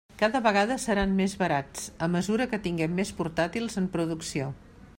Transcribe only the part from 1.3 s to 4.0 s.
barats, a mesura que tinguem més portàtils en